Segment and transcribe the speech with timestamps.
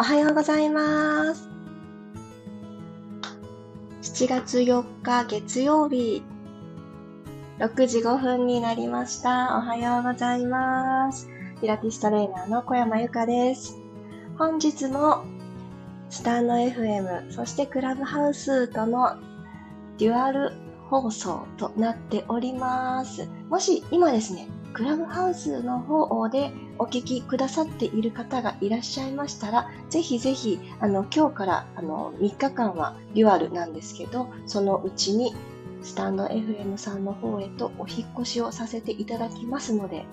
[0.00, 1.46] おはようございます。
[4.00, 6.22] 7月4日月曜日、
[7.58, 9.58] 6時5分になりました。
[9.58, 11.28] おはようございます。
[11.60, 13.76] ピラティストレーナーの小山由かです。
[14.38, 15.22] 本日も
[16.08, 19.18] スタンド FM、そしてクラブハウスとの
[19.98, 20.52] デュアル
[20.88, 23.28] 放送となっております。
[23.50, 35.34] もし今ですね、クラブハウスの方でお聞きくださっている方がいらっしゃいましたら、ぜひぜひ、あの、今日からあの3日間はデュアルなんですけど、そのうちに
[35.82, 40.06] スタンド FM さんの方へとお引越しをさせていただきますので、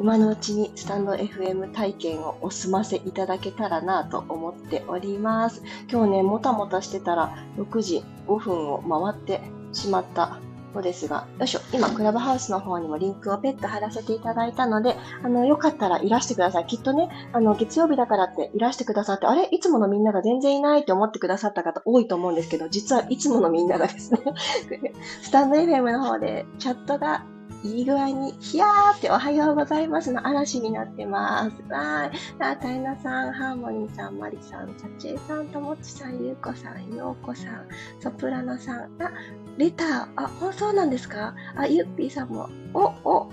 [0.00, 5.62] 今のうちにスタンド FM 体験をお済ませいただけたらなと思っております。
[5.90, 9.42] 今日ね、もたもたしてたら6時5分を回って
[9.74, 10.40] しまった
[10.74, 16.66] のですが、よいしょ、今、クラブハウスの方にもリンクをペット貼らせていただいたので、あの、よかったらいらしてください。
[16.66, 19.48] きっとね、あの、月曜日だからっていらしてくださって、あれ？
[19.50, 24.20] いつものみんなが全然いないって思ってくださった方多いと思うんですけど、実はいつものみんながですね
[25.22, 27.24] スタンド FM の方でチャットが
[27.64, 31.72] いい具合に、ひやーっておはようございますの嵐になってます。
[31.72, 32.18] わーい。
[32.40, 37.68] あ、たいなさん、ハーモニーさん、マリさん、チャチェイさん、ともちさん、ゆうこさん、ようこさん、
[38.00, 39.12] ソプラノさん、あ、
[39.58, 41.34] レター、あ、放送なんですか？
[41.54, 43.30] あ、ゆっぴーさんも、お、お、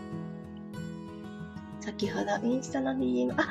[1.80, 3.48] 先ほどインスタの DM、あ、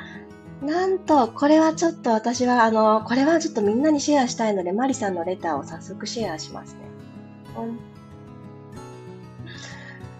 [0.65, 6.79] なんと、これはちょっと私は、あの、これはちょっとみんなにシェアしたいので、マリさんのレターを早速シェアしますね。
[7.57, 7.79] うん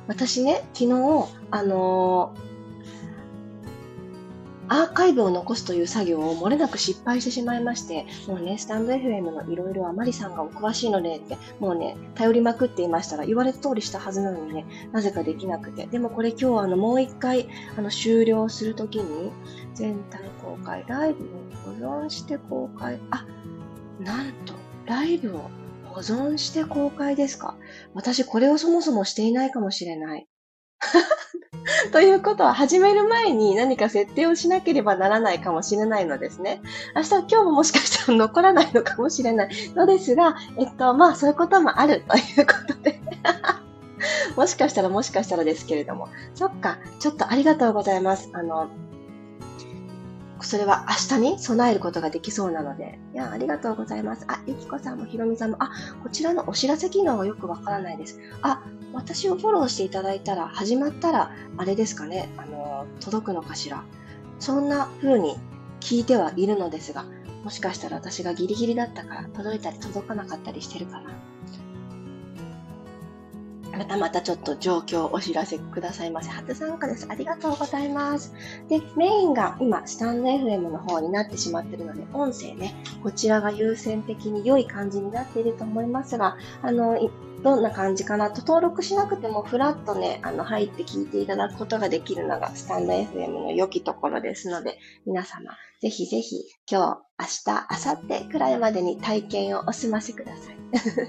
[0.09, 2.33] 私ね、昨日、あの、
[4.67, 15.85] アーカイブを残すという作業を漏れなく失敗してしまいまして、もうね、スタンド FM のいろいろあまりさんがお詳しいのでって、もうね、頼りまくっていましたら、言われた通りしたはずなのにね、なぜかできなくて。
[15.85, 19.31] でもこれ今日あの、もう一回、あの、終了するときに、
[19.75, 23.27] 全体公開、ライブを保存して公開、あ、
[23.99, 24.55] なんと、
[24.87, 25.51] ライブを
[25.99, 27.55] 保存して公開ですか？
[27.93, 30.27] 私これをそもそもしていないかもしれない。
[31.91, 36.61] ということは、始める前に何か設定をしなければならないかもしれないのですね。
[36.95, 43.01] 明日、今日ももしかしたら残らないのかもしれないのですが、えっと、まあ、そういうこともあるということで
[44.37, 46.07] もしかしたらもしかしたらですけれども。
[46.33, 48.29] そっか、ちょっとありがとうございます。
[48.31, 48.69] あの、
[50.41, 52.99] それは明日に備えることができそうなので。
[53.13, 54.25] いや、ありがとうございます。
[54.27, 55.71] あ、ゆきこさんもひろみさんも、あ、
[56.03, 58.19] こちらのお知らせ機能がよくわからないです。
[58.41, 58.63] あ、
[58.93, 63.83] 私をフォローしていただいたら、始まったら、あれですかね、あの、届くのかしら。
[64.39, 65.37] そんな風に
[65.81, 67.05] 聞いてはいるのですが、
[67.43, 71.11] もしかしたら私がギリギリだったから届いたり届かなかったりしてるかな。
[73.77, 76.29] またまたちょっと状況をお知らせくださいませ。
[76.29, 77.07] 初参加です。
[77.09, 78.33] ありがとうございます。
[78.67, 86.97] で、メインが今、スタンド FM の方になってしまってるので、音声ね、こちらが優先的に良い感じになっていると思いますが、あの、
[87.43, 95.51] どんな感じかなと登録しなくてもフラッとね、あの、入って聞いていただくことができるのがスタンド FM の良きところですので、皆様、
[95.81, 100.57] ぜひぜひ今日、明日、明後日くらいまでに体験をお済ませください。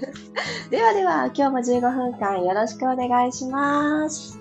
[0.71, 4.39] ではでは、今日も15分間よろしくお願いします。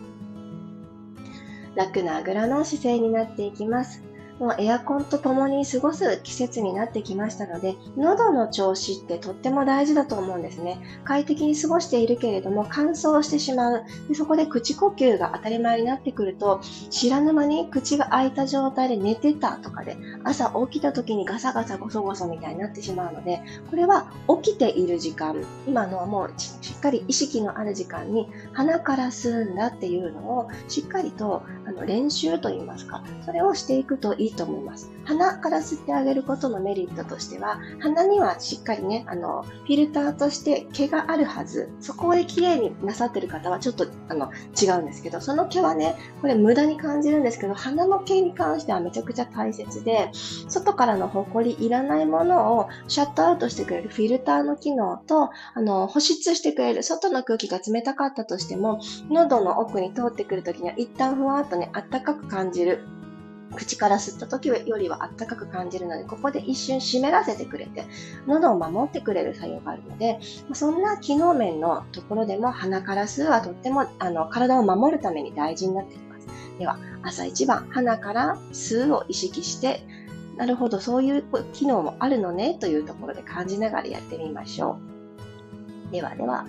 [1.74, 4.09] 楽なあぐらの姿勢になっていきます。
[4.40, 10.80] もうエアコンと共に過ごす季節になってきましたので、喉の調子ってとっても大事だと思うんですね。
[11.04, 13.84] 快適に過ごしているけれども乾燥してしまう。
[14.08, 24.10] でそこで口呼吸が当たり前になってくると、知らぬ間に口が開いた状態で寝てたとかで、朝起きた時にガサガサゴソゴソみたいになってしまうので、これは
[24.42, 34.90] 起きている時間、今のはもうしっかり意識のある時間に鼻から吸うんだっていうのをしっかりとあの練習といいますか、それをしていくといいと思います。
[35.04, 41.70] 鼻から吸ってあげることのメリットとしては、鼻にはしっかりね、あの、フィルターとして毛があるはず。
[41.80, 44.30] そこで綺麗になさってる方はちょっと、あの、
[44.60, 50.10] 違うんですけど、その毛はね、これ無駄に感じるんですけど、鼻の毛に関してはめちゃくちゃ大切で、
[50.48, 58.80] 外からのホコリいらないものをシャットアウトしてくれるフィルターの機能と、あの、保湿してくれる外の空気が冷たかったとしても、
[59.10, 62.84] 喉の奥に通ってくるときには一旦ふわっとね、あったかく感じる
[63.54, 67.84] 口から吸った時よりはあったかく感じるので、ここで一瞬湿らせてくれて、
[68.26, 70.18] 喉を守ってくれる作用があるので、
[70.52, 76.26] そんな機能面のところでも鼻から吸うはとってもあの体を守るために大事になってきます。
[76.58, 79.84] では、朝一番鼻から吸うを意識して、
[80.36, 84.78] なるほど、そういう機能もあるのねというところで感じながらやってみましょ
[85.88, 85.92] う。
[85.92, 86.46] ではでは、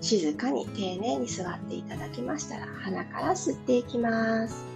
[0.00, 4.69] 静かに丁寧に座っていただきましたら、鼻から吸っていきます。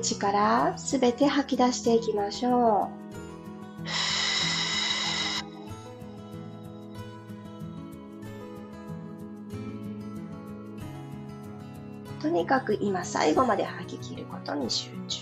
[0.00, 3.04] 口からすべて吐き出していきましょう。
[12.20, 15.20] とにかく今最後まで吐き切ることに集中。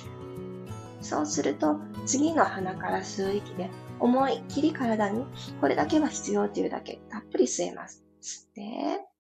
[1.03, 1.77] そうすると
[2.07, 3.69] 次の鼻から吸う息で
[4.01, 5.27] 思いっきり体に
[5.61, 8.03] これだけは必要というだけたっぷり吸えます。
[8.23, 9.12] 吸って、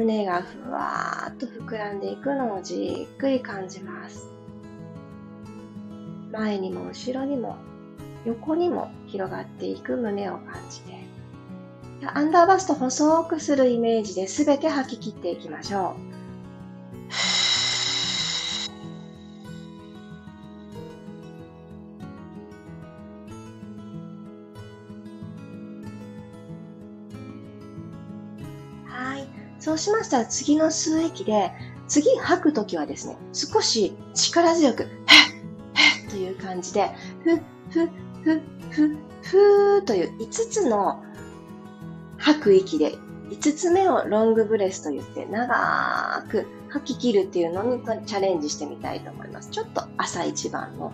[0.00, 4.30] 胸がふわーっと膨らんでいくのをじっくり感じます。
[6.32, 7.58] 前にも後ろにも
[8.24, 11.04] 横にも広がっていく胸を感じて、
[12.06, 15.94] アンダーバスト細くするイメージで全て吐き切っていきましょ
[17.10, 17.10] う。
[29.60, 31.52] そうしましたら次の吸う息で、
[31.86, 34.88] 次吐くときはですね、少し力強く、へっ、
[35.74, 36.90] へっという感じで、
[37.22, 37.88] ふっ、ふっ、
[38.24, 38.40] ふ、
[38.70, 41.02] ふ、ふーという5つの
[42.18, 42.96] 吐く息で
[43.30, 49.50] 5つ目をロングブレスと言って長く吐き切るっていうのにチャレンジしてみたいと思います。
[49.50, 50.92] ちょっと朝一番の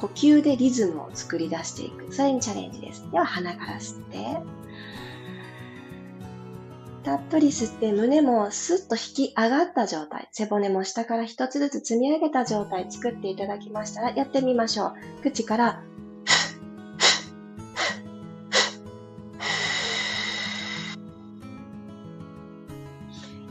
[0.00, 2.12] 呼吸でリズムを作り出していく。
[2.12, 3.10] それにチャレンジです。
[3.10, 4.55] では鼻から吸って。
[7.06, 10.28] たっぷり吸って胸もスッと引き上がった状態。
[10.32, 14.94] 背骨も下から一つずつ積み上げた状態作っていただきましたらやってみましょう。
[15.22, 15.82] 口から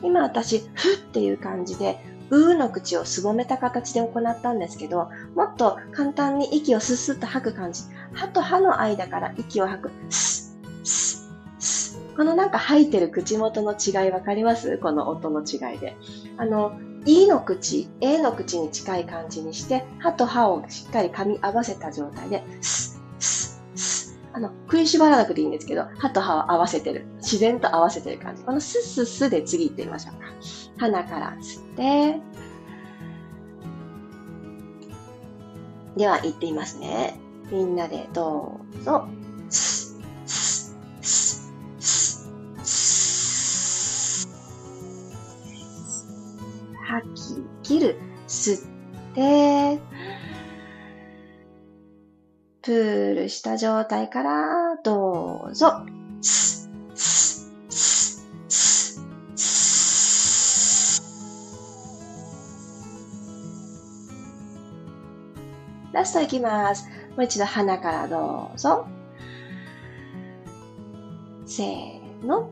[0.04, 1.98] 今私、ふっていう感じで、
[2.32, 7.84] うーの口をすぼめた形で行ったんですけど、もっと簡単に息をススッと吐く感じ。
[8.12, 9.92] 歯と歯の間から息を吐く。
[10.10, 10.45] スッ。
[12.16, 14.78] このなんか吐いてる口元の違いわかります？
[14.78, 15.98] この音の違いで。
[16.38, 24.38] あの、E の口、A の口に近い感じにして、歯と歯をしっかり噛み合わせた状態で、スッ、スッ、スッ。
[24.38, 27.06] あの、食いしばらなくていいんですけど、歯と歯を合わせてる。
[27.18, 28.44] 自然と合わせてる感じ。
[28.44, 30.28] このスッスッスで次行ってみましょうか。
[30.78, 32.22] 鼻から吸って、
[35.98, 37.20] では行ってみますね。
[37.52, 39.08] みんなでどうぞ。
[39.50, 39.85] 吐
[47.66, 47.98] きる。
[48.28, 49.80] 吸って、
[52.62, 55.86] プールした状態からどうぞ。
[65.92, 66.90] ラストいきます。
[67.16, 68.86] もう一度鼻からどうぞ。
[71.46, 72.52] せーの。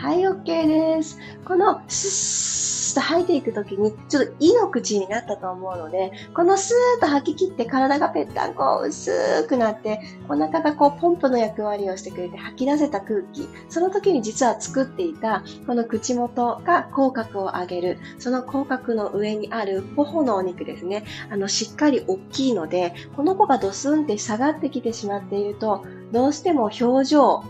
[0.00, 0.66] はい、OK
[0.96, 1.18] です。
[1.44, 10.00] このスッと吐いていくときに、ちょっと胃の口になったと思うので、このスーッと吐き切って体がぺったんこ薄くなって、
[10.30, 27.44] お腹がこうポンプの役割をしてくれて吐き出せた空気、その時に実は作っていたこの口元が口角を上げる、その口角の上にある頬のお肉ですね、あのしっかり大きいので、この子がドスンって下がってきてしまっていると、どうしても表情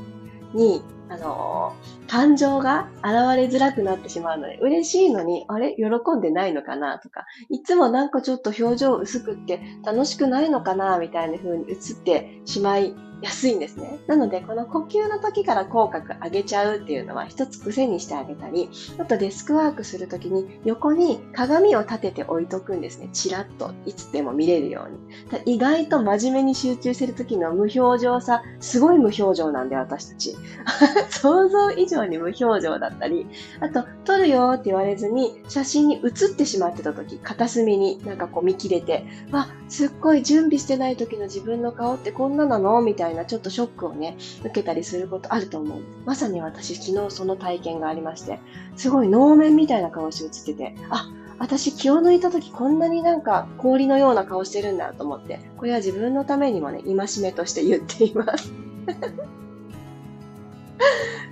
[0.52, 1.75] にあの
[2.09, 3.05] 感情が現
[3.37, 5.75] れづらくなってしまうので、嬉しいのに、あれ？
[5.75, 7.00] 喜んでないのかな？
[7.00, 10.99] とか、いつもなんかちょっと表情薄くって楽しくないのかな？
[10.99, 13.99] みたいな風に映ってしまい安いんですね。
[14.07, 23.09] なので、この呼吸の時から口角上げちゃうっていうのは一つ癖にしてあげたり、あとデスクワークする時に横に鏡を立てて置いとくんですね。
[23.12, 25.55] チラッといつでも見れるように。
[25.55, 30.37] 意外と真面目に集中してる時の無表情さ、すごい無表情なんで私たち。
[31.11, 33.27] 想像以上に無表情だったり、
[33.61, 42.81] あと、撮るよって言われずに写真に写ってしまってた時、片隅になんかこう見切れて、わ、すっごい準備してない時の自分の顔ってこんななの？
[42.81, 45.83] みたいないなちょっとショックをね、受けたりすることあると思う。
[46.05, 48.38] まさに私昨日その体験がありまして、
[48.76, 58.52] すごい能面みたいな顔して映ってて、あ、私気を抜いた時こんなになんか氷のような顔してるんだと思って、これは自分のためにもね、戒めとして言っています。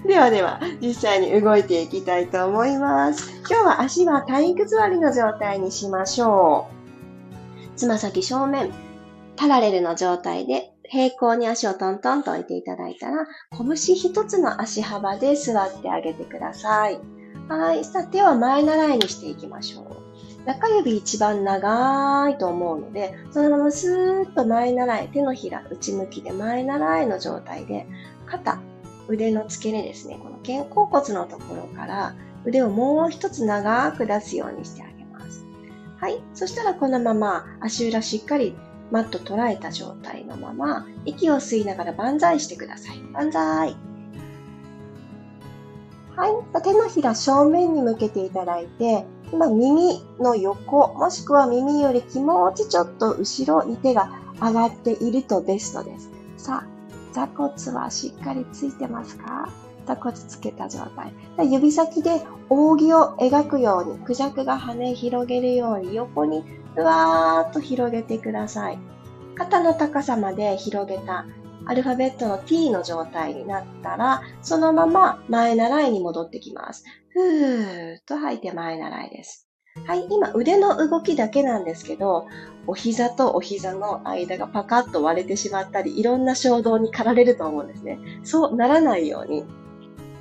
[0.06, 3.30] ではでは、実際に動いていきたいと思います。
[3.40, 6.68] 今日は足は体育座りの状態にしましょ
[7.74, 7.76] う。
[7.76, 8.72] つま先正面、
[9.36, 13.26] パラレルの状態で平行に足をトントンと置いていただいたら、
[13.56, 16.98] 拳一つの足幅で座ってあげてください。
[17.48, 17.84] はい。
[17.84, 20.46] さあ、手は前習いにしていきましょう。
[20.46, 27.86] 中指一番長いと思うので、そのままスーッと前習い、手のひら内向きで前習いの状態で、
[28.26, 28.58] 肩、
[29.08, 32.14] 腕の付け根ですね、この肩甲骨のところから
[32.44, 35.44] 腕をもう一つ長く出すようにしてあげます。
[35.98, 36.22] はい。
[36.34, 38.54] そしたらこのまま足裏しっかり
[38.90, 43.00] マット捉えた状態のまま、息を吸いながら万歳してください。
[43.12, 43.76] 万歳。
[46.16, 46.62] はい。
[46.62, 56.10] 手のひら正面に向けていただいて、今耳の横、もしくは耳より気持ちちょっと後ろに手が上がっているとベストです。
[56.36, 56.66] さあ、
[57.12, 59.52] 座骨はしっかりついてますか？
[59.88, 61.14] 座骨つけた状態。
[61.50, 68.78] 指先で扇を描くように、クジャクが羽広げるように横にふわーっと広げてください。
[69.34, 71.24] 肩の高さまで広げた
[71.64, 76.84] アルファベットの T の状態になったら、そのまま前習いに戻ってきます。
[77.10, 79.48] ふーっと吐いて前習いです。
[79.86, 82.26] はい、今腕の動きだけなんですけど、
[82.66, 87.98] お膝とお膝の間がパカッと割れてしまったり、いろんな衝動に駆られると思うんですね。
[88.24, 89.44] そうならないように、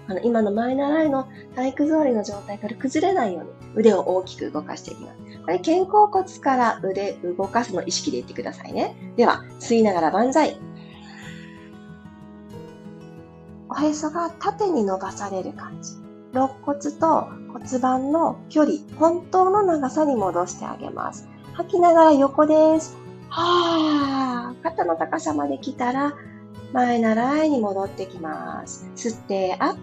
[0.07, 5.17] あの今の前習いの体育座りの状態から崩れないように腕を大きく動かしていきます。
[5.41, 8.95] これ肩甲骨から腕動かすの意識で言ってくださいね。
[9.17, 10.57] では、吸いながら万歳。
[13.69, 15.91] おへそが縦に伸ばされる感じ。
[16.33, 21.27] 肋骨と骨盤の距離、本当の長さに戻してあげます。
[21.53, 22.97] 吐きながら横です。
[23.29, 24.63] はー。
[24.63, 26.13] 肩の高さまで来たら、
[26.73, 28.89] 前習いに戻ってきます。
[28.95, 29.79] 吸ってアップ。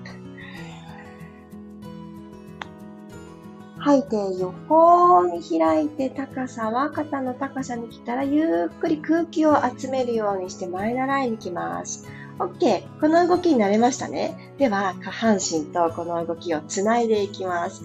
[3.79, 12.09] 吐いて横に開いて高さは肩の高さに来たらゆっくり空気を集めるようにして前習いに来ます。
[12.38, 12.83] OK。
[13.00, 14.55] この動きに慣れましたね。
[14.59, 17.85] では、下半身とこの動きをつないでいきます。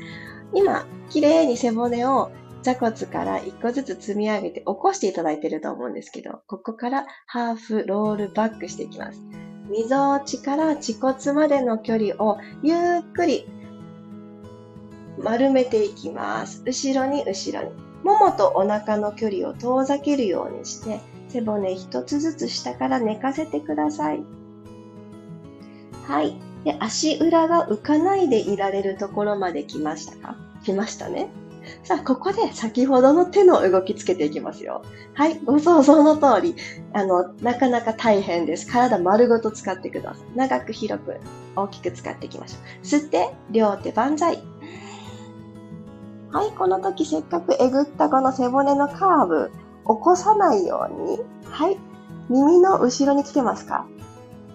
[0.53, 9.21] 今、綺麗に背骨を座骨から一個ずつ積み上げて起こしていただいていると思うんですけど、ここからハーフロールバックしていきます。
[9.69, 13.45] 溝落ちから恥骨までの距離をゆっくり
[15.17, 16.63] 丸めていきます。
[16.65, 17.73] 後ろに後ろに。
[18.03, 24.23] ももとお腹の距離を遠ざけるようにして、背骨一つずつ下から寝かせてください。
[26.05, 26.35] はい。
[26.63, 30.35] で、足裏が浮かないでいられるところまで来ましたか？
[30.63, 31.29] 来ましたね。
[31.83, 34.81] さあ、ここで先ほどの手の動きつけていきますよ。
[35.13, 36.55] はい、ご想像の通り、
[36.93, 38.67] あの、なかなか大変です。
[38.71, 40.37] 体丸ごと使ってください。
[40.37, 41.17] 長く広く
[41.55, 42.85] 大きく使っていきましょう。
[42.85, 44.43] 吸って、両手万歳。
[46.31, 49.53] はい、この時せっかくえぐったこの背骨のカーブ、起
[49.85, 51.77] こさないように、はい、
[52.29, 53.87] 耳の後ろに来てますか？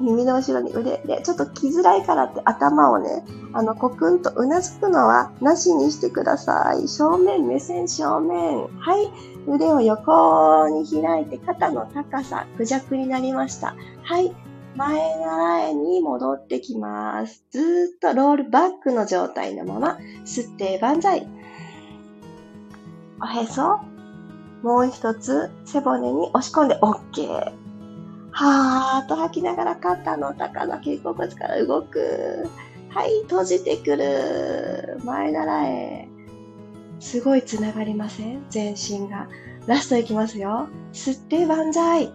[0.01, 6.89] 耳の後ろに腕で、ちょっと来づらいからって頭をね、あの、コクンとうなずくのはなしにしてください。
[6.89, 8.67] 正面、目線正面。
[8.79, 9.11] はい。
[9.47, 13.77] 腕を横に開いて肩の高さ、クジャクになりました。
[14.03, 14.35] はい。
[14.75, 17.45] 前習いに戻ってきます。
[17.51, 21.29] ずっとロールバックの状態のまま、吸って万歳。
[23.23, 23.79] おへそ、
[24.65, 27.64] もう一つ背骨に押し込んで OK。
[28.37, 32.49] はーっと吐きながら肩の高さ、肩甲骨から動く。
[32.89, 35.01] はい、閉じてくる。
[35.05, 36.09] 前習え。
[36.99, 38.45] すごいつながりません？
[38.51, 39.29] 全身が。
[39.69, 40.69] ラストいきますよ。
[40.93, 42.13] 吸って万歳。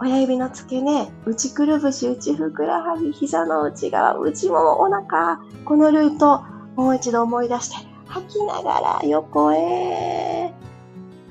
[0.00, 5.40] 親指の付け根、内くるぶし、内ふくらはぎ、膝の内側、内もも、お腹。
[5.64, 6.42] このルート、
[6.76, 7.76] もう一度思い出して、
[8.06, 10.52] 吐きながら横へ。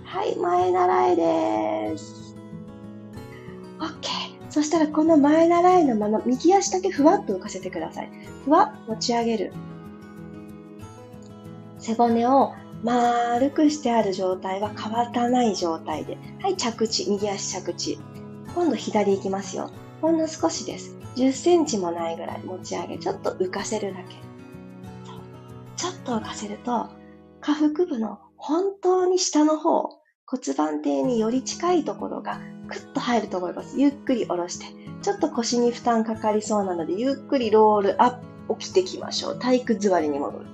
[0.05, 2.22] はい、前習えです。
[3.83, 4.33] OK。
[4.49, 8.09] そしたらこの前習いのまま右足だけふわっと浮かせてください。
[8.45, 9.53] ふわっ持ち上げる。
[11.79, 16.17] 背骨を丸くしてある状態は変わらない状態で。
[16.41, 17.09] はい、着地。
[17.09, 17.99] 右足着地。
[18.55, 19.71] 今度左行きますよ。
[20.01, 20.95] ほんの少しです。
[21.15, 24.15] 10センチもないぐらい持ち上げ、ちょっと浮かせるだけ。
[25.75, 26.89] ちょっと浮かせると、
[27.41, 29.89] 下腹部の本当に下の方、
[30.25, 32.39] 骨盤底により近いところが
[32.73, 33.79] クッと入ると思います。
[33.79, 34.65] ゆっくり下ろして。
[35.01, 39.39] ちょっと腰に負担かかりそうなので、ゆっくりロールアップ、起きてきましょう。
[39.39, 40.45] 体育座りに戻る。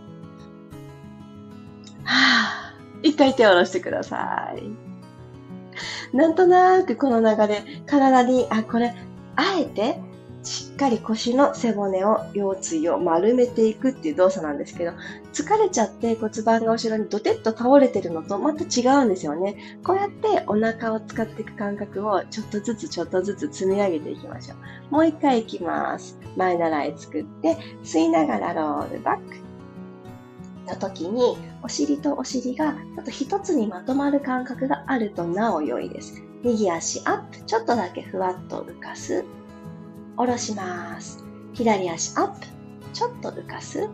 [2.04, 6.16] はぁ、一回手を下ろしてください。
[6.16, 8.96] なんとなくこの流れ、体に、あ、これ、
[9.36, 10.02] あえて
[10.50, 14.94] しっかり腰の背骨を、腰椎を丸めていくっていう動作なんですけど、
[15.32, 19.78] 疲れちゃって骨盤が後ろにドテッと倒れてるのとまた違うんですよね。
[19.84, 24.92] こうやってお腹を使っていく感覚をちょっとずつちょっとずつ積み上げていきましょう。
[24.92, 26.18] もう一回いきます。
[26.36, 29.36] 前習い作って、吸いながらロールバック。
[30.68, 36.24] の時に、お尻とお尻がちょっと一つにまとまる感覚があるとなお良いです。
[36.44, 39.24] 右足アップ、ちょっとだけふわっと浮かす。
[40.20, 41.24] 下ろします。
[41.54, 42.46] 左足アップ、
[42.92, 43.88] ちょっと浮かす。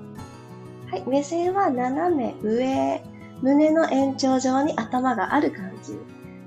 [0.89, 3.03] はい、目線は斜め上、
[3.43, 5.99] 胸の延長上に頭がある感じ。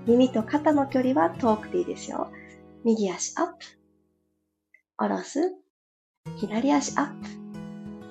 [0.05, 2.29] 耳と肩の距離は遠くていいですよ。
[2.85, 3.67] 右足アップ。
[4.97, 5.55] 下ろす。
[6.39, 7.29] 左足アップ。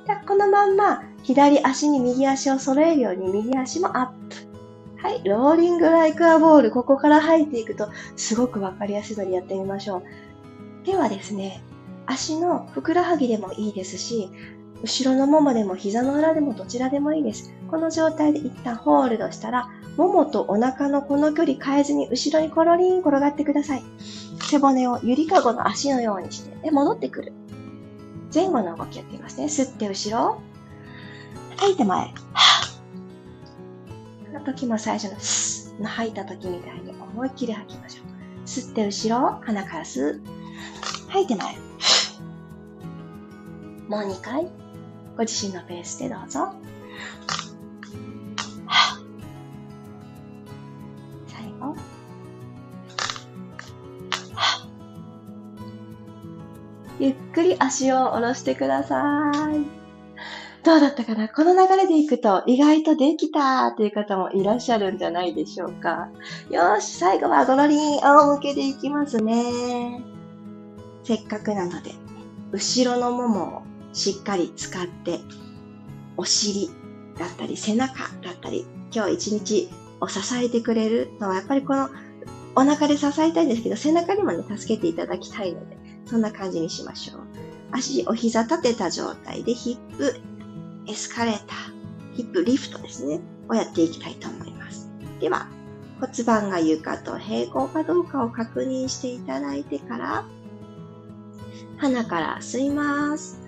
[0.05, 4.47] じゃこのまんま、左足に右足を揃えるように右足もアップ。
[5.01, 6.71] はい、ローリングライクアボール。
[6.71, 10.03] ここから入っていくと、すごくわかりやすいのでやってみましょう。
[10.87, 11.61] ではですね、
[12.05, 14.29] 足のふくらはぎでもいいですし、
[14.81, 17.53] 後ろのももでも膝の裏でもどちらでもいいです。
[17.69, 23.83] この状態で一旦ホールドしたら、ももとお腹のこの距離変えずに後ろにコロリン転がってください。
[24.49, 27.33] 背骨をゆりかごの足のようにして、で、戻ってくる。
[28.33, 29.47] 前後の動きやってみますね。
[29.47, 30.39] 吸って後ろ。
[31.57, 32.05] 吐いて前。
[32.05, 32.13] こ
[34.33, 38.05] の時も最初のスッの吐いた時みたいに思いっきり吐きましょう。
[38.45, 39.41] 吸って後ろ。
[39.43, 40.36] 鼻から吸う。
[41.09, 41.55] 吐いて前。
[43.87, 44.47] もう2回？
[45.15, 46.49] ご自身のペースでどうぞ。
[51.27, 51.75] 最後。
[56.99, 59.65] ゆっくり足を下ろしてください。
[60.63, 61.29] どうだったかな？
[61.29, 66.09] この流れでいくと意外とできたっていう方もいらっしゃるんじゃないでしょうか。
[66.49, 70.16] よし、最後はゴロリン仰向けでいきますね。
[71.07, 71.93] せっかくなので、
[72.51, 73.61] 後ろのももを
[73.93, 75.21] しっかり使って、
[76.17, 76.69] お尻
[77.17, 79.69] だったり背中だったり、今日一日
[80.01, 81.89] を支えてくれるのは、やっぱりこの
[82.55, 87.21] お腹で支えたいんですけど、背中にもね、助けていただきたいので、そんな感じにしましょう。
[87.71, 90.19] 足、お膝立てた状態でヒップ、
[90.89, 94.89] エスカレーター、ヒップリフトですね、をやっていきたいと思います。
[95.21, 95.47] では、
[96.01, 100.25] 骨盤が床と平行かどうかを確認していただいてから、
[101.77, 103.39] 鼻から吸います。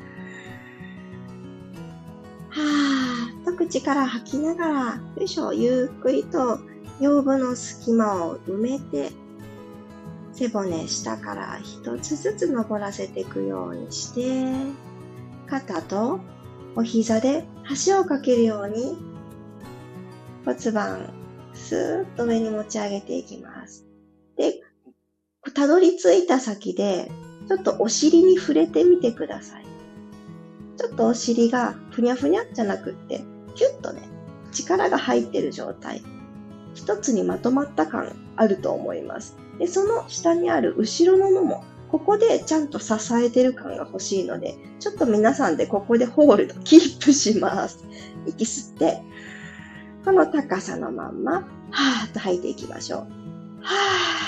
[2.50, 4.74] はーっと口から吐きながら、
[5.18, 6.60] よいしょ、ゆっくりと
[7.00, 9.12] 腰部の隙間を埋めて、
[10.34, 14.54] 背骨下から一つずつ登らせていくようにして、
[15.48, 16.20] 肩と
[16.76, 17.46] お膝で
[17.86, 18.98] 橋をかけるように
[20.46, 21.13] 骨盤
[21.54, 23.86] スーッと上に持ち上げていきます。
[24.38, 24.62] で、
[25.54, 27.12] たどり着いた先で、
[27.49, 29.65] ちょっとお尻に触れてみてください。
[30.77, 33.23] ちょっとお尻がふにゃふにゃじゃなくって、
[33.55, 34.03] キュッとね、
[34.51, 36.03] 力が入ってる状態。
[36.75, 39.35] 一つにまとまった感あると思います。
[39.57, 47.83] で、その下にある後ろのもも、ここでちゃんと支えてる感が欲しいので、ちょっと皆さんでここでホールド、キープします。
[48.27, 49.01] 息吸って、
[50.05, 52.99] この高さのまんま、はーっと吐いていきましょう。
[52.99, 54.18] はー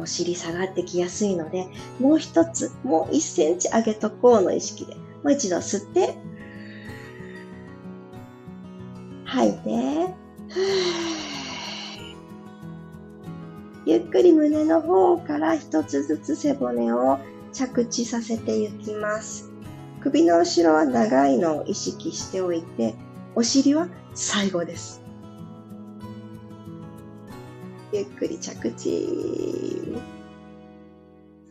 [0.00, 1.66] お尻下がってきやすいので、
[2.00, 6.14] もう一つ、もう1センチ上げとこうの意識で、もう一度吸って、
[9.24, 10.14] 吐いて、
[13.86, 17.18] ゆっくり胸の方から一つずつ背骨を
[17.52, 19.50] 着地させていきます。
[20.00, 22.94] 首の後ろは長いのを意識しておいて、
[23.34, 25.07] お尻は最後です。
[27.92, 28.88] ゆっくり着地。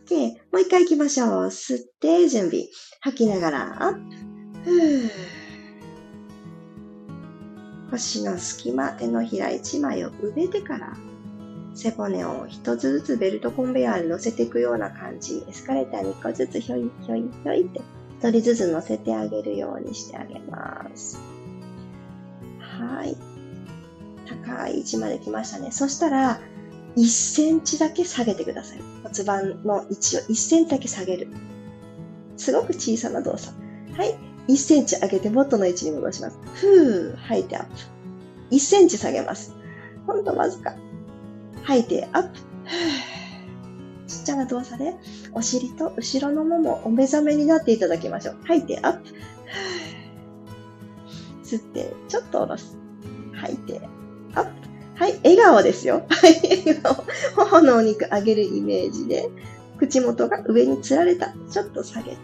[0.06, 0.30] OK。
[0.52, 1.28] もう一回行きましょう。
[1.46, 2.64] 吸って、準備。
[3.00, 3.94] 吐きながら、アッ
[4.64, 5.10] プ。
[7.90, 10.96] 腰の隙間、手のひら一枚を埋めてから、
[11.74, 15.44] 背骨を一つずつベルトコンベヤーに乗せていくような感じ。
[15.48, 17.80] エスカレーターに一個ずつひょいひょいひょいって、
[18.18, 21.20] 一人ずつ乗せてあげるようにしてあげます。
[22.58, 23.27] はい。
[24.48, 25.70] 高い位置まで来ましたね。
[25.70, 26.40] そしたら、
[26.96, 28.80] 1センチだけ下げてください。
[29.02, 31.28] 骨盤の位置を1センチだけ下げる。
[32.36, 33.54] すごく小さな動作。
[33.96, 34.16] はい。
[34.48, 36.38] 1センチ上げて元の位置に戻します。
[36.54, 37.72] ふー、吐いてアップ。
[38.50, 39.54] 1センチ下げます。
[40.06, 40.74] ほんとわずか。
[41.64, 42.38] 吐いてアップ。
[44.06, 44.94] ちっちゃな動作で、
[45.34, 48.38] お尻と後ろのももお目覚めになっていただきましょう。
[48.44, 49.10] 吐いてアップ。
[51.44, 52.76] 吸って、ちょっと下ろす。
[53.34, 53.97] 吐いて。
[55.08, 56.06] はい、笑顔ですよ。
[56.10, 56.34] はい、
[56.66, 57.04] 笑顔。
[57.46, 59.30] 頬のお肉上げるイメージで、
[59.78, 61.32] 口元が上につられた。
[61.50, 62.18] ちょっと下げて、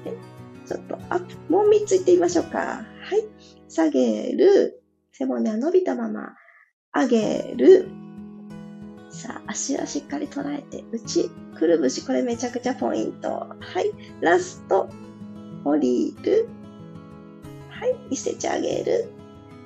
[0.66, 1.52] ちょっとアップ。
[1.52, 2.58] もう3ついってみましょうか。
[2.58, 2.84] は
[3.16, 3.24] い。
[3.70, 4.82] 下げる。
[5.12, 6.34] 背骨は伸びたまま。
[6.94, 7.88] 上げる。
[9.08, 13.30] さあ、足はしっかり捉えて、内、くるぶし、これめちゃくちゃポイント。
[13.30, 13.92] はい。
[14.20, 14.90] ラスト。
[15.64, 16.48] 降りる。
[17.70, 19.13] はい、見せてあげる。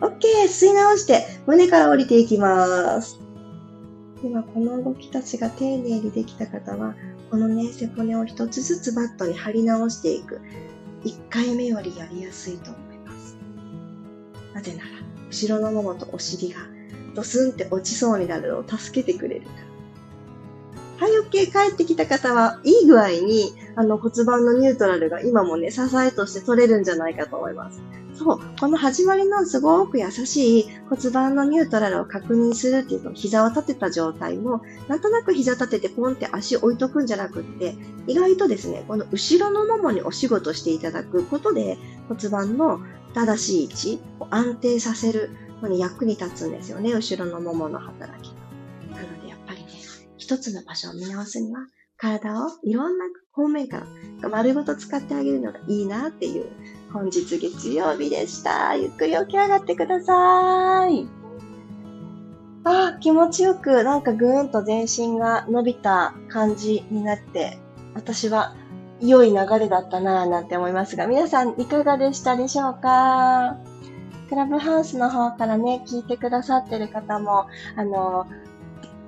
[0.01, 0.49] OK!
[0.49, 3.21] 吸い直して、胸から降りていきます。
[4.23, 6.95] では、この動きたちが丁寧にできた方は、
[7.31, 10.41] このね、背骨を一つずつバットに貼り直していく。
[11.05, 13.37] 1回目よりやりやすいと思います。
[14.55, 14.89] なぜなら、
[15.29, 16.61] 後ろのももとお尻が
[17.15, 19.53] ドスンって落ちそうになるのを助けてくれるか
[21.01, 21.07] ら。
[21.07, 21.31] はい、OK。
[21.31, 27.81] 帰ってきた方は、いい具合に、あの骨盤のニュートラルが今もね、支えとして取れるんじゃないかと思います。
[28.19, 37.77] そう、この始まりのすごく優しい骨盤のニュートラルを確認するっていうと、膝を立てた状態も、なんとなく膝立ててポンって足置いとくんじゃなくって、
[38.09, 41.79] 意外とですね、この後ろのももにお仕事していただくことで、
[42.09, 42.81] 骨盤の
[43.15, 45.31] 正しい位置を安定させる
[45.63, 48.33] のに役に立つんですよね、後ろのももの働き。
[48.91, 49.69] なのでやっぱりね、
[50.17, 51.61] 一つの場所を見直すには、
[51.97, 53.85] 体をいろんな方面か
[54.23, 56.47] ら丸ごと使ってあげるのがいいなっていう
[56.93, 58.75] 本日月曜日でした。
[58.77, 61.07] ゆっくり起き上がってください。
[62.65, 67.59] あ、気持ちよくなんかぐーんと全身が伸びた感じになって、
[67.95, 68.55] 私は
[69.01, 73.57] 良い流れだったなぁなんて思いますが、皆さんいかがでしたでしょうか？
[74.29, 77.47] クラブハウスの方からね、聞いてくださってる方も、
[77.77, 78.27] あの、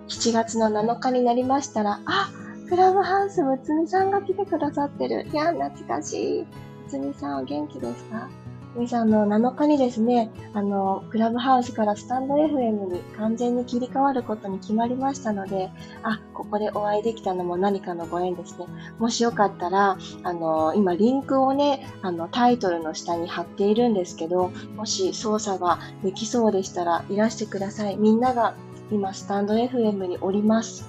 [0.09, 2.31] 7月の7日になりましたら、あ、
[2.69, 5.27] クラブハウスむつみさんが来てくださってる。
[5.31, 6.47] いや、懐かしい。
[6.91, 8.29] つみさんお元気ですか？
[8.77, 15.71] みさんの7日にですね、あの、クラブハウスからスタンド FM に完全に切り替わることに決まりましたので、
[16.05, 18.67] あ、ここでお会いできたのも何かのご縁ですね。
[18.99, 27.97] もしよかったら、あの、今リンクをね、あの、タイトルの下に貼っているんですけど、もし操作ができそうでしたらいらしてください。
[27.97, 28.55] みんなが
[28.93, 30.85] 今、スタンド FM におります。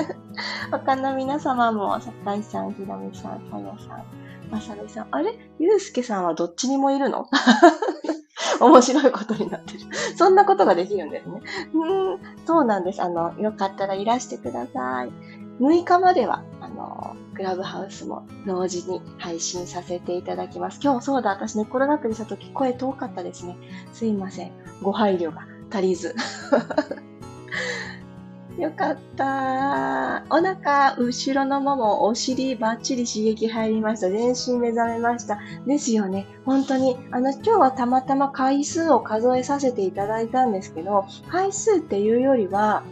[0.70, 4.04] 他の皆様も、酒井さん、ひろみさん、さやさん、
[4.54, 5.08] まさみさん。
[5.10, 5.36] あれ？
[5.58, 7.26] ゆうすけさんはどっちにもいるの？
[8.60, 9.80] 面白いことになってる。
[10.16, 11.42] そんなことができるんですね。
[11.74, 13.02] うん、そうなんです。
[13.02, 15.12] あの、よかったらいらしてください。
[15.60, 20.78] 6日までは、あの、クラブハウスも同時に配信させていただきます。
[20.80, 23.56] 今日そうだ、私寝、ね、転がってした時声遠かったですね。
[23.92, 24.52] すいません。
[24.82, 26.14] ご配慮が足りず。
[28.58, 30.22] よかった。
[30.30, 34.08] お腹、後ろのもも、お尻、バッチリ刺激入りました。
[34.08, 35.40] 全身目覚めました。
[35.66, 36.26] ですよね。
[36.44, 42.84] 本当に、あの、今日はたまたま回数を数えさせていただいたんですけど、回数っていうよりは、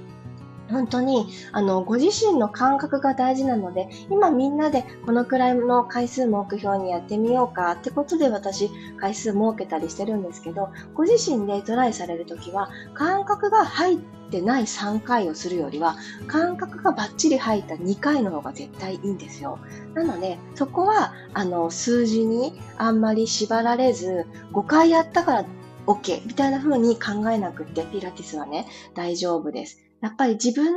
[0.72, 13.98] 本当に、あの、ご自身の感覚が大事なので、今みんなでこのくらいの回数目標にやってみようかってことで私、回数設けたりしてるんですけど、ご自身でトライされるときは、感覚が入っ
[14.30, 19.58] てない3回をするよりは、感覚がバッチリ入った2回の方が絶対いいんですよ。
[19.94, 25.44] なので、そこは、あの、数字にあんまり縛られず、5回やったから
[25.86, 29.91] OK みたいな風に考えなくって、ピラティスはね、大丈夫です。
[30.02, 30.74] やっぱり自分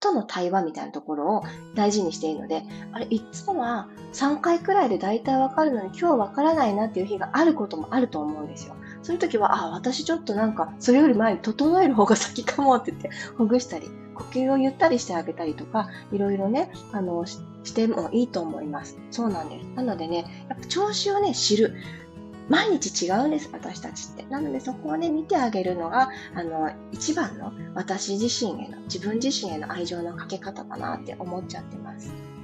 [0.00, 1.42] との対話みたいなところを
[1.74, 2.62] 大事にしているので、
[2.92, 8.76] あれ、いつもは3回くらいで大体わかるのに今日わからないなっていう日があることもあると思うんですよ。
[9.02, 17.38] そういう時は、あ、私ちょっとなんか、それより前に整える方が先かもって言って、ほぐしたり、呼吸をゆったりしてあげたりとか、いろいろね、あの、し
[17.74, 18.98] てもいいと思います。
[19.10, 19.66] そうなんです。
[19.74, 21.74] なのでね、やっぱ調子をね、知る。
[22.48, 24.24] 毎日違うんです、私たちって。
[24.24, 32.37] なのでそこをね、見てあげるのが、あの、一番の私自身への、自分自身への愛情のかけ方かなって思っちゃってます。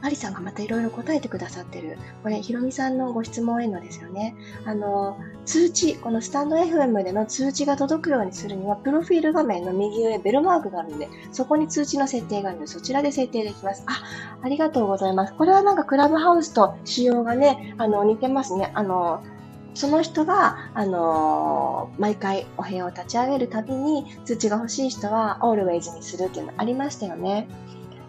[0.00, 1.98] マリさんがまたいろいろ答えてくださってる。
[2.22, 4.36] これ、ひろみさんのご質問へのですよね。
[4.64, 13.82] あの、通知、このスタンド FM での通知が届くようにするには、プロフィール画面の右上、ベルマークがあるので、そこに通知の設定があるので、そちらで設定できます。
[13.86, 14.02] あ、
[14.40, 15.34] ありがとうございます。
[15.34, 18.70] これはなんかクラブハウスと仕様がね、あの、似てますね。
[18.74, 19.22] あの、
[19.74, 27.48] その人が、あのー、毎回お部屋を立ち上げるたびに通知が欲しい人は always にするっていうのありましたよね。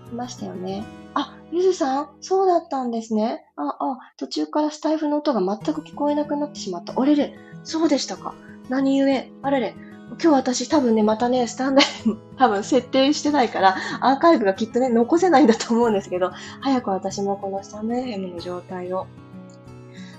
[0.08, 0.84] ありましたよね。
[1.52, 3.46] ゆずさんそうだったんですね。
[3.56, 6.94] あ、あ、途中からスタイフの音が全く聞こえなくなってしまった。
[6.96, 7.34] あれれ、
[7.64, 8.36] そうでしたか。
[8.70, 9.32] 何故？
[9.42, 9.76] あれれ、
[10.10, 11.82] 今日私多分ね、またね、スタンド
[12.38, 16.32] 多分設定してないから、アーカイブがきっとね、残せないんだと思うんですけど、
[16.62, 19.08] 早く私もこのスタンド FM の状態を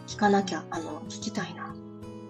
[0.07, 1.75] 聞かなきゃ、あの、聞きたいな。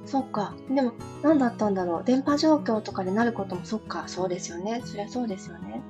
[0.05, 0.55] そっか。
[0.69, 2.05] でも、何だったんだろう。
[2.05, 4.83] 電波状況とかでなることもそっか、そうですよね。
[4.85, 5.83] そりゃそうですよね。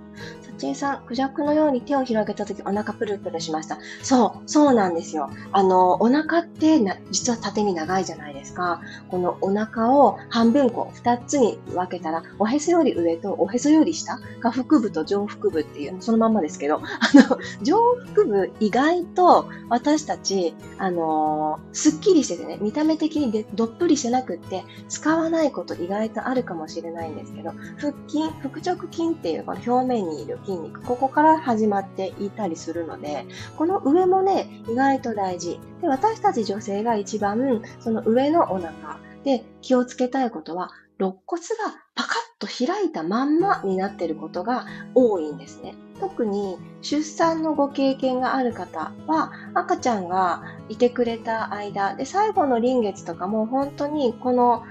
[0.61, 3.79] ちえさん、クジャクのように手を広げたときお腹プルプルしました。
[4.03, 5.31] そう、そうなんですよ。
[5.53, 8.83] あの、お腹ってな実は縦に長いじゃないですか。
[9.09, 14.21] このお腹を半分こう、二つに分けたら、おへそより上とおへそより下？
[14.41, 16.81] が腹部と上腹部っていう、そのまんまですけど、あ
[17.15, 17.77] の、上
[18.15, 35.61] 腹部意外と私たち、あのすっきりしててね、見た目的にでどっぷりしてなくって、使わないこと意外とあるかもしれないんですけど、腹筋、腹直筋っていうこの表面にいる筋筋肉、ここから始まっていたりするので、この上もね、意外と大事。
[35.81, 41.47] で、私たち女性が一番、その上のお腹で気をつけたいことは、肋骨が
[41.95, 45.75] パカッと開いたまんまになってることが多いんですね。
[45.99, 54.65] 特に出産のご経験がある方は赤ちゃんがいてくれた間で最後の臨月とかも本当にこの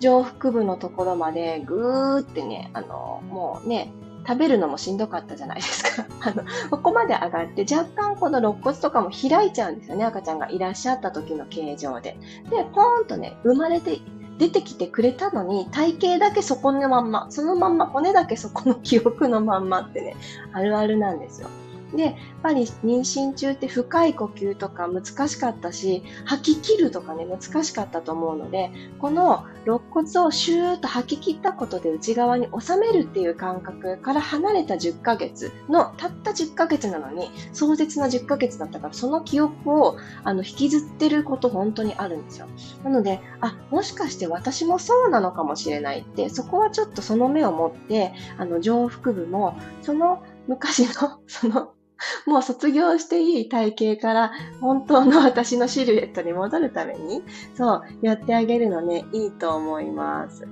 [0.00, 3.92] 上腹部のところまでぐーってね、あの、もうね、
[4.26, 6.06] 食べるのもしんどかったじゃないですか。
[6.20, 10.04] あの、ここまで上がって若干この肋骨とかも開いちゃうんですよね。
[10.04, 12.16] 赤ちゃんがいらっしゃった時の形状で。
[12.50, 14.00] で、ポーンとね、生まれて
[14.38, 20.16] 出てきてくれたのに、体型だけそこのまんま、そのまんま、骨だけそこの記憶のまんまってね、
[20.52, 21.48] あるあるなんですよ。
[21.94, 42.46] で、やっぱり妊娠中って深い呼吸とか難しかったし、吐き切るとかね、難しかったと思うので、この肋骨をシューッと吐き切ったことで内側に収めるっていう感覚から離れた10ヶ月の、たった10ヶ月なのに、壮絶な10ヶ月だったから、その記憶をあの引きずってること本当にあるんですよ。
[42.84, 51.72] なので、あ、もしかして私もそうなのかもしれないって、そこはちょっとその目を持って、あの上腹部も、その昔の、その
[52.26, 57.22] もう卒業していい体型から本当の私のシルエットに戻るために、
[57.54, 60.46] そう、やってあげるのね、いいと思います。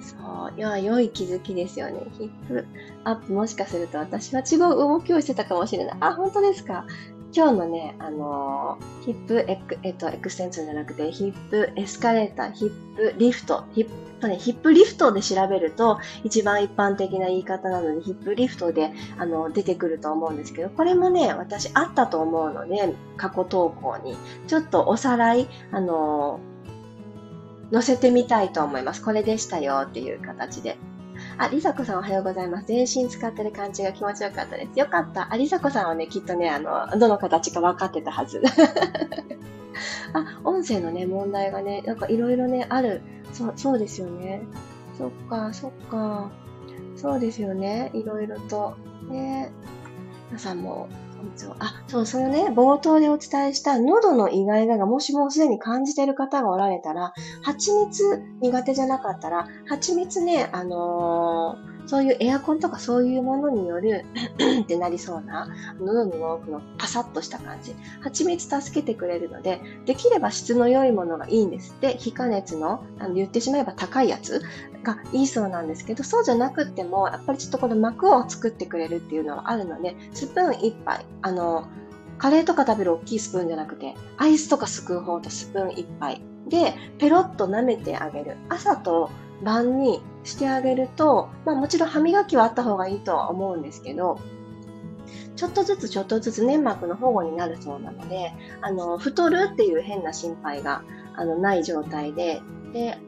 [0.00, 2.06] そう、いや、良い気づきですよね。
[2.12, 2.66] ヒップ
[3.04, 5.96] アップもしかすると私は違う動きをしてたかもしれない。
[6.00, 6.84] あ、本当ですか？
[7.36, 13.90] 今日のね、あのー、ヒップエク、えっと、エクステンションじゃなくて、ヒップエスカレーター、ヒップリフト、ヒッ
[14.22, 29.04] プ、ね、ヒップリフトで調べると、一番一般的な言い方なので、ヒップリフトで、あの、出てくると思うんですけど、これもね、私あったと思うので、過去投稿に、ちょっとおさらい、あのー、載せてみたいと思います。
[29.04, 30.78] これでしたよっていう形で。
[31.38, 32.66] あ、りさこさんおはようございます。
[32.66, 34.78] 全身使ってる感じが気持ちよかったです。
[34.78, 35.30] よかった。
[35.30, 38.42] あ、りさこさんはね、きっとね、あの、どの形か分かってたはず。
[40.14, 43.02] あ、音声のね、問題がね、なんかいろいろね、ある。
[43.34, 44.42] そう、そうですよね。
[44.96, 46.30] そっか、そっか。
[46.96, 47.90] そうですよね。
[47.92, 48.74] いろいろと。
[49.10, 49.50] ね。
[50.30, 50.88] 皆さんも
[51.58, 64.04] あ、そう、そのね、冒頭でお伝えした喉のイガイガがもしもうすでに感じてる方がおられたら、蜂蜜苦手じゃなかったら、蜂蜜ね、あのーそういうエアコンとかそういうものによる
[64.62, 65.48] ってなりそうな、
[65.80, 67.74] 喉の奥のパサッとした感じ。
[68.00, 74.42] 蜂蜜助けてくれるので、できれば質の良いものがいいんですって、非加熱の、あの言ってしまえば高いやつ
[74.82, 81.66] がいいそうなんですけど、そうじゃなくっても、やっぱりちょっとこの膜を作ってくれるっていうのはあるので、スプーン1杯、あの、
[82.18, 88.36] カレーとか食べる大きいスプーンじゃなくて、アイスとかすくう方とスプーン1杯で、ペロッと舐めてあげる。
[88.48, 89.10] 朝と
[89.44, 94.18] 晩にしてあげると、まあもちろん歯磨きはあった方がいいとは思うんですけど、
[95.36, 100.82] ちょっとずつちょっとずつ粘膜の保護になるそうなので、あの、太るっていう変な心配が
[101.14, 102.40] あのない状態で、
[102.72, 102.98] で、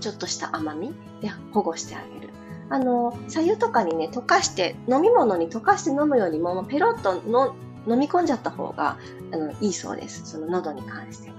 [0.00, 2.32] ちょっとした甘みで保護してあげる。
[2.70, 7.54] あの、左右とかにね、溶かして、飲み物に溶かして飲むよりも、ペロッとの
[7.86, 8.98] 飲み込んじゃった方が
[9.32, 10.26] あのいいそうです。
[10.26, 11.36] その喉に関しては。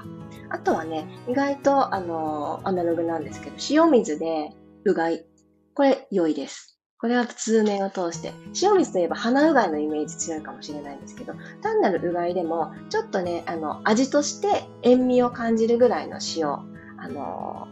[0.50, 5.26] あとはね、意外と、あの、アナログなんですけど、塩水でうがい。
[5.74, 6.80] これ、良いです。
[7.00, 8.34] これは通年を通して。
[8.62, 17.68] 塩水といえば鼻うがいのイメージ強いかもしれないんですけど、単なるうがいでも、ちょっとね、あの、味として塩味を感じるぐらいの塩、あの、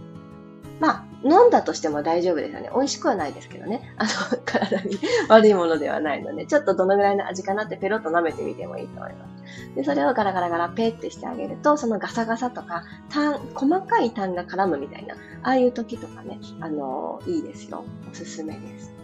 [0.79, 2.71] まあ、飲んだとしても大丈夫ですよね。
[2.73, 3.93] 美味しくはないですけどね。
[3.97, 4.09] あの、
[4.43, 4.97] 体に
[5.29, 9.32] 悪いものではないので、ちょっとどのぐらいの味かなってペロッと舐めてみてもいいと思います。
[9.75, 17.83] で、それをガラガラガラペってしてあげると、そのガサガサとか、単、細かい単が絡むみたいな、ああいう時とかね、あのいいですよ。
[18.09, 19.02] おすすめです。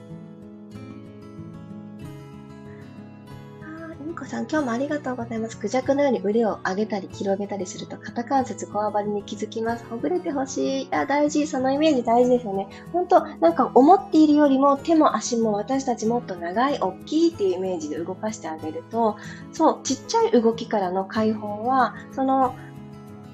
[4.19, 5.57] こさん、今日もありがとうございます。
[5.57, 9.85] クジャクのように腕を上げたり広げたりすると肩関節、こわばりに気づきます。
[9.85, 10.83] ほぐれてほしい。
[10.83, 11.47] いや、大事。
[11.47, 12.67] そのイメージ大事ですよね。
[12.91, 19.15] 本当、なんか思っているよりも手も足も私たちもっと長い、大きいっていうイメージで動かしてあげると、
[19.53, 22.55] そう、ちっちゃい動きからの解放は、その、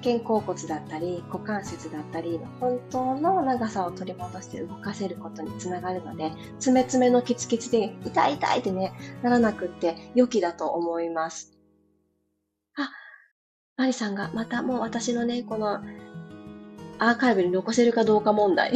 [0.05, 11.57] 肩甲骨だったり股関節だったりの本当の長さを取り戻して動かせることにつながるのでつめつめのキツキツで痛い痛いってねならなくって良きだと思います
[12.75, 12.91] あ
[13.77, 15.81] マリさんがまたもう私のねこの
[16.99, 18.73] アーカイブに残せるかどうか問題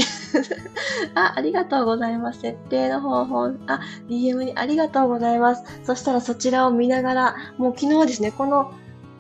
[1.14, 2.42] あ、ありがとうございます。
[2.42, 5.64] 設定の方法、あ、DM にありがとうございます。
[5.84, 8.74] そしたらそちらを見ながら、もう昨日ですね、この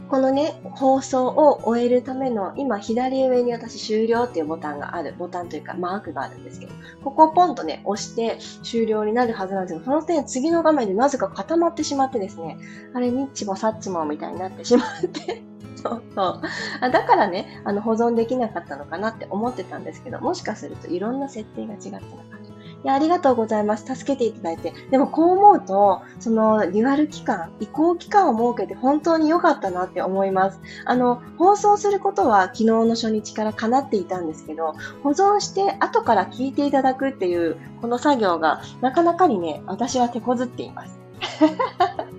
[0.09, 12.57] このね、放送を終えるための、今左上に私終了っていうボタンがある、ボタンというかマークがあるんですけど、ここをポンとね、押して終了になるはずなんですけど、その点次の画面でなぜか固まってしまってですね、
[12.95, 15.43] あれ、ニッチもサッチもみたいになってしまって
[15.77, 16.91] そうそう。
[16.91, 22.48] だからね、あの保存できなかったのかなって思ってたんですけど、もしかするといろんな設定が違ってなかった。
[22.83, 23.93] いや、ありがとうございます。
[23.93, 24.73] 助けていただいて。
[24.89, 30.61] でもこう思うと、その、リアル期間、移行期間を設けて本当に良かったなって思います。
[30.85, 40.99] あの、放送することは昨日の初日から叶っていたんですけど、保存して後から聞いていただくっていう、この作業が、なかなかにね、私は手こずっています。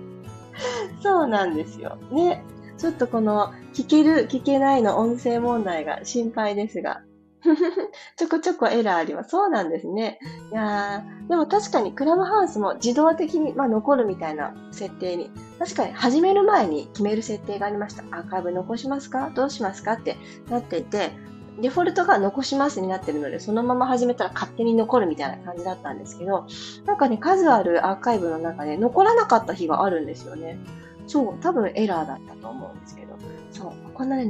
[1.01, 1.97] そうなんですよ。
[2.11, 2.43] ね。
[2.77, 7.01] ちょっとこの、聞ける、聞けないの音声問題が心配ですが、
[8.17, 9.31] ちょこちょこエラーあります。
[9.31, 10.19] そうなんですね。
[10.51, 18.03] いや、でも確かにクラブハウスも自動的に、まあ、残るみたいな設定に、確かに始める前に決める設定がありました。
[18.11, 19.31] アーカイブ残しますか？
[19.35, 19.93] どうしますか？
[19.93, 20.17] って
[20.49, 21.11] なっていて、
[21.59, 26.45] デフォルトが残しますになってるので、そのまま始めたら勝手に残るみたいな感じだったんですけど、
[26.85, 30.59] なんかね、数あるアーカイブの中で残らなかった日があるんですよね。
[31.07, 33.15] そう、多分エラーだったと思うんですけど、
[33.51, 34.25] そう、こんなね、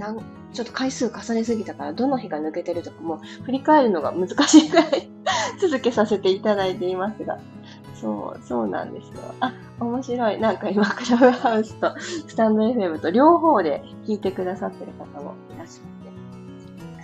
[0.54, 5.10] ちょっと回数重ねすぎたから、どの日が抜けてるとかも振り返るのが難しいくらい
[5.60, 7.40] 続けさせていただいていますが。
[7.96, 9.22] そう、そうなんですよ。
[9.42, 10.40] あ、面白い。
[10.40, 16.01] なんか今、クラブハウスとスタンド FM と両方で聞いてくださってる方もいらっしゃいます。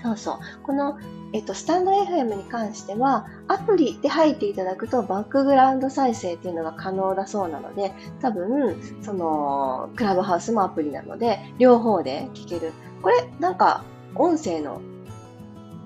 [0.03, 0.39] そうそう。
[0.63, 0.97] この、
[1.33, 12.73] えっと、スタンド FM に関しては、アプリで入っていただくとバックグラウンド再生っていうのが可能だそうなので、多分、その、クラブハウスもアプリなので、両方で聞ける。
[13.01, 13.83] これ、なんか、
[14.15, 14.81] 音声の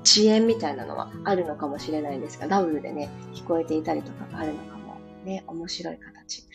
[0.03, 4.97] 遅延みたいなのはあるのかもしれないんですが、ダブルでね、聞こえていたりとかがあるのかも。
[5.25, 6.47] ね、面白い形。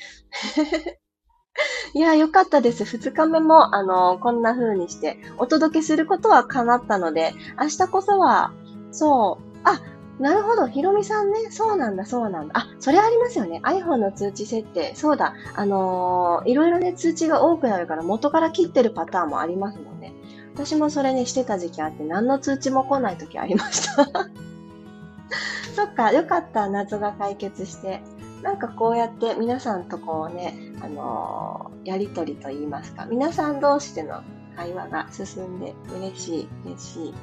[1.97, 2.85] いや、よかったです。
[2.85, 8.53] 二日目も、あの、こんな風にしてお届けすることは叶ったので、明日こそは、
[8.91, 9.81] そう、あ、
[10.19, 10.67] なるほど。
[10.67, 11.51] ひろみさんね。
[11.51, 12.53] そうなんだ、そうなんだ。
[12.55, 13.63] あ、それありますよね。
[13.65, 14.95] iPhone の通知設定。
[14.95, 15.33] そうだ。
[15.55, 20.13] あのー、いろいろね、通知が多くなるから元から切ってるパターンもありますもんね。
[20.53, 24.05] 私もそれね、してた時期あって、何の通知も来ない時ありました
[25.75, 28.03] そっか、よかった、謎が解決して。
[28.47, 34.23] なんかこうやって皆さんとこうね、あのー、やり取りと言いますか、皆さん同士での
[34.55, 37.15] 会話が進んで嬉しい、嬉しい。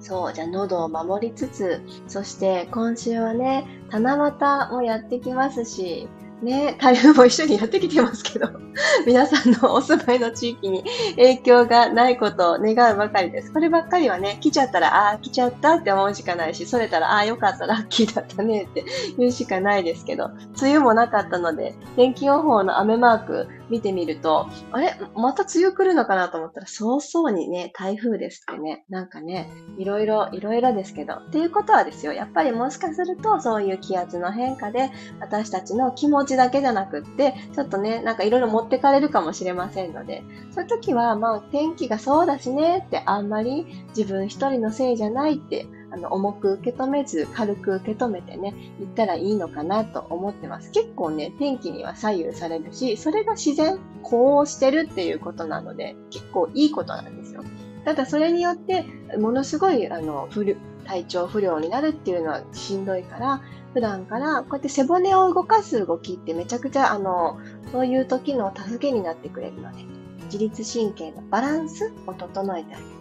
[0.00, 6.08] そう、じゃあ喉を守りつつ、そして今週はね、七夕もやってきますし、
[6.42, 8.48] ね、台風も一緒にやってきてますけど、
[9.06, 10.84] 皆さんのお住まいの地域に
[11.16, 13.52] 影響がないことを願うばかりです。
[13.52, 18.84] こればっかりはね、来ちゃったら、ああ、来ちゃったって思うしかないし、それたら、ああ、よかった、ラッキーだったねって
[19.18, 24.96] 言うしかないですけど、梅雨もなかったので、天気予報の雨マーク見てみると、あれ？
[25.14, 50.70] また梅雨来るのかなと思ったら、早々にね、台風ですってね、なんかね、いろいろ、いろいろですけど、っていうことはですよ、やっぱりもしかすると、そういう気圧の変化で、私たちの気持ちだけじゃなくって、ちょっとね、なんかいろいろ持ってかれるかもしれませんので、そういう時は、まあ、天気がそうだしねって、あんまり自分一人のせいじゃないってあの、重く受け止めず、軽く受け止めてね、行ったらいいのかなと思ってます。
[50.70, 57.42] 結構ね、天気には左右されるし、それが自然、こうしてるっていうことなので、結構いいことなんですよ。
[57.84, 58.84] ただそれによって、
[59.18, 63.42] ものすごい、あの、不体調不良になるっていうのはしんどいから、
[63.74, 67.38] 普段からこうやって背骨を動かす動きってめちゃくちゃあの、
[67.70, 69.84] そういう時の助けになってくれるので、
[70.24, 72.99] 自律神経のバランスを整えてあげる。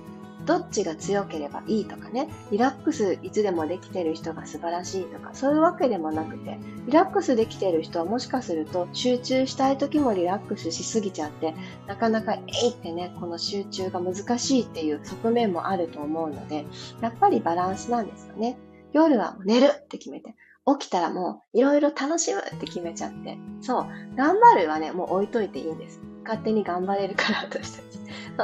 [0.50, 6.58] どっちが強ければいいとかね、リラックスいつでもできてる人が素晴らしいとか、そういうわけでもなくて、
[6.88, 11.54] リラックスできてる人はもしかすると集中したい時もリラックスしすぎちゃって、
[11.86, 16.66] なかなかえいってね、この集中が難しいっていう側面もあると思うので、
[17.00, 18.58] やっぱりバランスなんですよね。
[18.92, 20.34] 夜は寝るって決めて、
[20.66, 26.02] 起きたらもういろいろ楽しむって決めちゃって、そう、頑張るはね、もう置いといていいんです。
[26.30, 27.90] 勝手に頑張れるから私たち。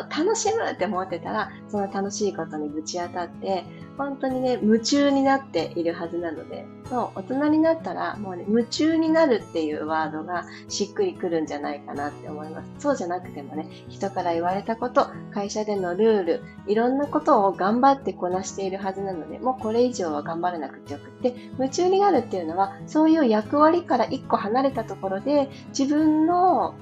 [0.10, 3.64] 楽しむって思ってたら、その楽しいことにぶち当たって、
[3.98, 12.72] 本当にね、夢中になっているはずなので、そう、大人になったら、もうね、夢中になるっていうワードがしっくりくるんじゃないかなって思います。
[12.78, 26.76] そうじゃなくてもね、人から言われたこと、会社でのルール、いろんなことを頑張ってこなしているはずなので、もうこれ以上は頑張らなくてよくって、夢中になるっていうのは、そういう役割から一個離れたところで、自分の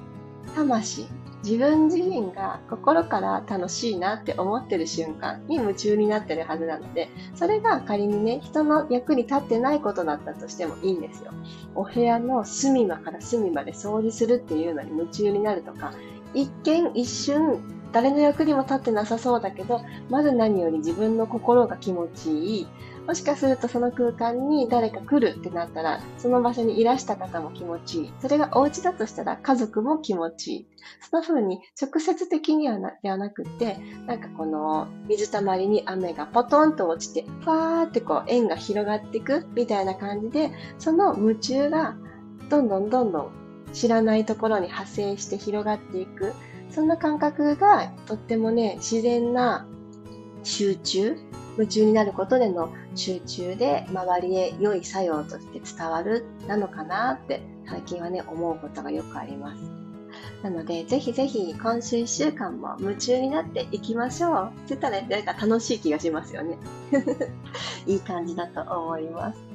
[0.54, 1.06] 魂、
[1.44, 11.32] 自分自身が心から楽しいなって思ってる瞬間に夢中になってるはずなので、それが仮にね、人の役に立ってないことだったとしてもいいんですよ。
[11.74, 15.92] お部屋の隅間から隅まで掃除するっていうのに夢中になるとか、
[16.32, 17.60] 一見一瞬
[17.92, 19.80] 誰の役にも立ってなさそうだけど、
[20.10, 22.66] まず何より自分の心が気持ちいい。
[23.06, 28.12] もしかするとその空間に誰か来るってなったら、その場所にいらした方も気持ちいい。
[28.20, 30.68] それがお家だとしたら家族も気持ちいい。
[31.00, 33.76] そんな風に直接的にはなではなくて、
[34.06, 41.96] なんかこの水たまりに雨がポトンと落ちて、ファーってこう円が広がっていくみたいな感じで、その夢中が
[42.48, 43.30] どんどんどんどん
[43.74, 46.32] 知らないところに派生して広がっていく。
[46.70, 49.66] そんな感覚がとってもね、自然な
[50.42, 51.16] 集中
[51.56, 59.84] 夢中になることでの集中で周りへ良い作用として伝わるなのかなって最近はね思うことがよくあります。
[60.42, 64.46] なので、ぜひぜひ今週1週間も夢中になっていきましょう。
[64.46, 66.58] って言ったら、ね、なんか楽しい気がしますよね。
[67.86, 69.53] いい感じだと思います。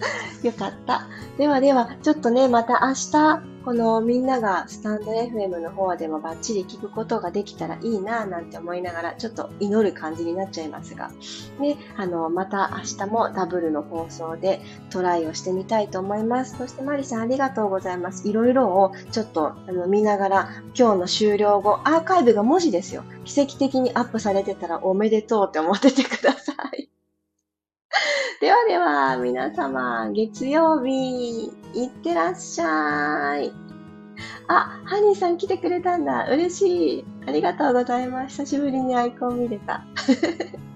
[0.42, 1.06] よかった。
[1.38, 11.10] ではでは、ちょっとね、また明日、このみんながスタンド FM の方でもバッチリ聞くことができたらいいなぁなんて思いながら、ちょっと祈る感じになっちゃいますが、
[11.58, 16.56] ね、あの、また明日もダブルの放送でトライをしてみたいと思います。
[16.56, 18.26] そしてマリさんありがとうございます。
[18.28, 23.04] いろいろをちょっとあの見ながら、今日の終了後、アーカイブが文字ですよ。
[23.24, 26.49] 奇跡的にアップされてたらおめでとうって思っててください。
[28.40, 33.52] ではでは、皆様、月曜日、いってらっしゃい。
[34.52, 36.26] あ、ハニーさん来てくれたんだ。
[36.28, 37.04] 嬉しい。
[37.28, 38.42] ありがとうございます。
[38.42, 39.84] 久しぶりにアイコン見れた。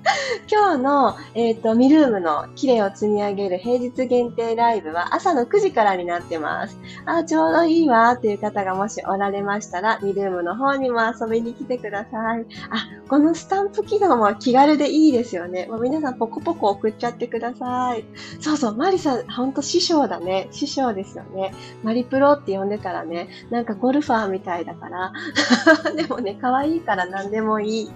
[0.51, 6.79] 今日の、えっ、ー、と、ミルームの綺麗を積み上げる平日限定ライブは朝の9時からになってます。
[7.07, 12.47] あ、ちょうどいいわっていう方がもしおられましたら、ミルームの方にも遊びに来てください。
[12.71, 15.67] あ、このスタンプ機能も気軽でいいですよね。
[15.67, 18.05] もう皆さんポコポコ送っちゃってください。
[18.41, 20.49] そうそう、マリさん、ほんと師匠だね。
[20.51, 21.55] 師匠ですよね。
[21.83, 23.29] マリプロって呼んでたらね、
[23.65, 25.13] なんかゴルファーみたいだから。
[25.97, 27.93] でもね、可愛いから何でもいい。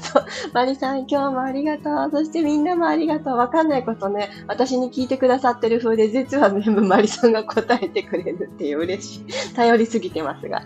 [0.00, 2.10] そう、マリさん今日もありがとう。
[2.10, 3.36] そしてみんなもありがとう。
[3.36, 9.54] わかんないことね、私に聞いてくださってる風で、実は全部マリさんが答えてくれるっていう嬉しい。
[9.54, 10.62] 頼りすぎてますが。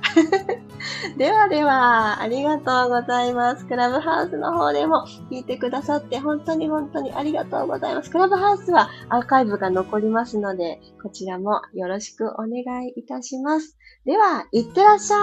[1.17, 3.67] ではでは、ありがとうございます。
[3.67, 8.11] クラブハウスの方でも聞いてくださって本当に本当にありがとうございます。
[8.11, 13.77] クラブハウスはアーカイブが残りますので、こちらもよろしくお願いいたします。
[14.05, 15.17] では、いってらっしゃ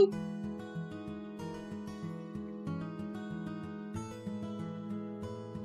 [0.00, 0.37] い。